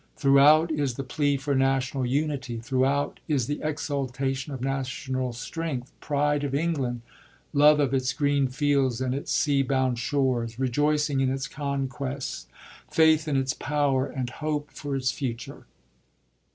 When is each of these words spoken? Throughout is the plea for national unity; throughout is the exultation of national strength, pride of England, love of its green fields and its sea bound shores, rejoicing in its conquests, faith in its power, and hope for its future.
Throughout 0.15 0.71
is 0.71 0.95
the 0.95 1.03
plea 1.03 1.37
for 1.37 1.53
national 1.53 2.07
unity; 2.07 2.57
throughout 2.57 3.19
is 3.27 3.45
the 3.45 3.61
exultation 3.61 4.51
of 4.51 4.59
national 4.59 5.31
strength, 5.31 5.91
pride 5.99 6.43
of 6.43 6.55
England, 6.55 7.01
love 7.53 7.79
of 7.79 7.93
its 7.93 8.11
green 8.11 8.47
fields 8.47 8.99
and 8.99 9.13
its 9.13 9.31
sea 9.31 9.61
bound 9.61 9.99
shores, 9.99 10.57
rejoicing 10.57 11.19
in 11.21 11.29
its 11.29 11.47
conquests, 11.47 12.47
faith 12.89 13.27
in 13.27 13.37
its 13.37 13.53
power, 13.53 14.07
and 14.07 14.31
hope 14.41 14.71
for 14.71 14.95
its 14.95 15.11
future. 15.11 15.67